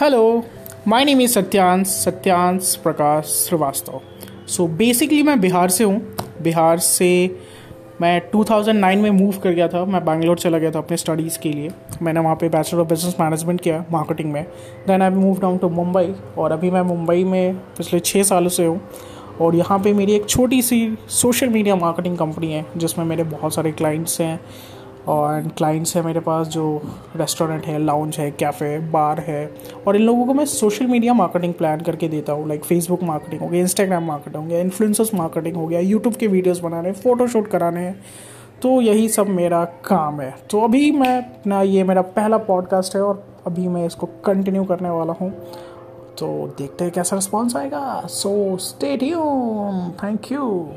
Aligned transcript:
Hello 0.00 0.44
my 0.88 1.04
name 1.04 1.20
is 1.20 1.32
Satyansh 1.32 1.86
Satyansh 1.86 2.74
Prakash 2.76 3.24
Shrivastava 3.24 4.00
so 4.46 4.66
basically 4.68 5.22
मैं 5.22 5.40
बिहार 5.40 5.70
से 5.70 5.84
हूँ। 5.84 5.96
बिहार 6.42 6.78
से 6.78 7.08
मैं 8.00 8.20
2009 8.30 9.00
में 9.02 9.10
मूव 9.10 9.38
कर 9.38 9.50
गया 9.50 9.68
था। 9.68 9.84
मैं 9.84 10.04
बैंगलोर 10.04 10.38
चला 10.38 10.58
गया 10.58 10.70
था 10.70 10.78
अपने 10.78 10.96
स्टडीज़ 10.96 11.38
के 11.38 11.52
लिए। 11.52 11.70
मैंने 12.02 12.20
वहाँ 12.20 12.36
पे 12.36 12.48
बैचलर 12.48 12.80
ऑफ़ 12.80 12.88
बिज़नेस 12.88 13.16
मैनेजमेंट 13.20 13.60
किया 13.60 13.84
मार्केटिंग 13.92 14.32
में। 14.32 14.44
Then 14.86 15.02
I 15.02 15.10
move 15.10 15.40
down 15.40 15.58
to 15.58 15.68
Mumbai 15.68 16.14
और 16.38 16.52
अभी 16.52 16.70
मैं 16.70 16.82
मुंबई 16.82 17.24
में 17.24 17.54
पिछले 17.54 18.00
छः 18.00 18.22
सालों 18.22 18.48
से 18.48 18.66
हूँ। 18.66 18.80
और 19.40 19.54
यहाँ 19.54 19.78
पे 19.78 19.92
मेरी 19.92 20.12
एक 20.12 20.28
छोटी 20.28 20.62
सी 20.62 20.98
सोशल 21.08 21.48
मीडिया 21.48 21.76
मार्केटिंग 21.76 22.18
कंपनी 22.18 22.52
है, 22.52 22.66
जिसमें 22.76 23.04
मेरे 23.04 23.24
बहुत 23.24 23.54
सारे 23.54 23.72
क्लाइंट्स 23.72 24.20
हैं। 24.20 24.40
और 25.08 25.48
क्लाइंट्स 25.56 25.96
हैं 25.96 26.02
मेरे 26.04 26.20
पास 26.20 26.46
जो 26.46 26.82
रेस्टोरेंट 27.16 27.66
है 27.66 27.78
लाउंज 27.78 28.16
है 28.18 28.30
कैफ़े 28.30 28.78
बार 28.90 29.20
है 29.20 29.54
और 29.86 29.96
इन 29.96 30.02
लोगों 30.02 30.26
को 30.26 30.34
मैं 30.34 30.44
सोशल 30.44 30.86
मीडिया 30.86 31.14
मार्केटिंग 31.14 31.54
प्लान 31.54 31.80
करके 31.80 32.08
देता 32.08 32.32
हूँ 32.32 32.48
लाइक 32.48 32.64
फेसबुक 32.64 33.02
मार्केटिंग 33.02 33.40
हो 33.40 33.48
गया 33.48 33.60
इंस्टाग्राम 33.60 34.04
मार्केटिंग 34.04 34.42
हो 34.42 34.48
गया 34.48 34.60
इन्फ्लुएंसर्स 34.60 35.14
मार्केटिंग 35.14 35.56
हो 35.56 35.66
गया 35.66 35.80
यूट्यूब 35.80 36.14
के 36.14 36.26
वीडियोस 36.26 36.60
बनाने 36.60 36.92
फ़ोटोशूट 36.92 37.48
कराने 37.48 37.80
हैं 37.80 38.00
तो 38.62 38.80
यही 38.80 39.08
सब 39.08 39.26
मेरा 39.28 39.64
काम 39.64 40.20
है। 40.20 40.34
तो 40.50 40.60
अभी 40.60 40.90
मैं 40.90 41.16
अपना, 41.18 41.62
ये 41.62 41.84
मेरा 41.84 42.02
पहला 42.02 42.38
पॉडकास्ट 42.38 42.96
है 42.96 43.02
और 43.02 43.24
अभी 43.46 43.68
मैं 43.68 43.86
इसको 43.86 44.06
कंटिन्यू 44.24 44.64
करने 44.64 44.90
वाला 44.90 45.12
हूँ। 45.12 45.30
तो 46.18 46.54
देखते 46.58 46.84
हैं 46.84 46.92
कैसा 46.92 47.16
रिस्पॉन्स 47.16 47.56
आएगा। 47.56 48.02
So 48.06 48.56
stay 48.56 48.96
tune 48.96 49.90
thank 50.04 50.32
you 50.32 50.68